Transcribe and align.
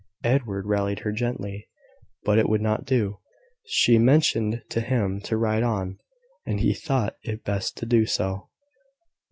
Edward 0.23 0.65
rallied 0.65 1.01
her 1.01 1.11
gently; 1.11 1.67
but 2.23 2.39
it 2.39 2.49
would 2.49 2.59
not 2.59 2.85
do. 2.87 3.19
She 3.67 3.99
motioned 3.99 4.63
to 4.69 4.81
him 4.81 5.21
to 5.25 5.37
ride 5.37 5.61
on, 5.61 5.99
and 6.43 6.59
he 6.59 6.73
thought 6.73 7.17
it 7.21 7.43
best 7.43 7.77
to 7.77 7.85
do 7.85 8.07
so. 8.07 8.49